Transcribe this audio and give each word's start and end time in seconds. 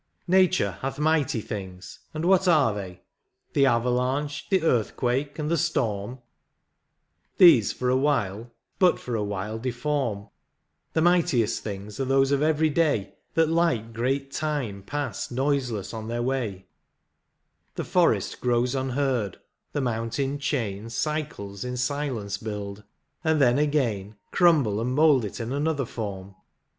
Nature 0.27 0.79
hath 0.81 0.97
mighty 0.97 1.39
things, 1.41 1.99
and 2.11 2.25
what 2.25 2.47
are 2.47 2.73
they? 2.73 3.03
The 3.53 3.67
avalanche, 3.67 4.49
the 4.49 4.63
earthquake, 4.63 5.37
and 5.37 5.47
the 5.47 5.59
storm? 5.59 6.17
These 7.37 7.71
for 7.71 7.87
a 7.87 7.95
while, 7.95 8.49
hut 8.79 8.97
for 8.99 9.13
a 9.15 9.23
while 9.23 9.59
deform; 9.59 10.29
The 10.93 11.03
mightiest 11.03 11.61
things 11.61 11.99
are 11.99 12.05
those 12.05 12.31
of 12.31 12.41
every 12.41 12.71
day, 12.71 13.13
That 13.35 13.49
like 13.49 13.93
great 13.93 14.31
Time 14.31 14.81
pass 14.81 15.29
noiseless 15.29 15.93
on 15.93 16.07
their 16.07 16.23
way: 16.23 16.65
The 17.75 17.83
forest 17.83 18.41
grows 18.41 18.73
unheard, 18.73 19.37
the 19.71 19.81
mountain 19.81 20.39
chain 20.39 20.89
Cycles 20.89 21.63
in 21.63 21.77
silence 21.77 22.37
huild, 22.39 22.85
and 23.23 23.39
then 23.39 23.59
again 23.59 24.15
Crumhle 24.33 24.81
and 24.81 24.95
mould 24.95 25.23
it 25.25 25.39
in 25.39 25.51
another 25.51 25.85
form. 25.85 26.33